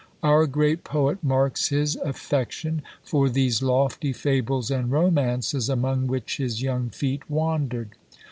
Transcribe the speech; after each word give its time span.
Our 0.23 0.47
great 0.47 0.83
poet 0.83 1.23
marks 1.23 1.67
his 1.69 1.95
affection 1.95 2.81
for 3.03 3.29
"these 3.29 3.61
lofty 3.61 4.13
Fables 4.13 4.71
and 4.71 4.91
Romances, 4.91 5.69
among 5.69 6.07
which 6.07 6.37
his 6.37 6.59
young 6.63 6.89
feet 6.89 7.29
wandered." 7.29 7.89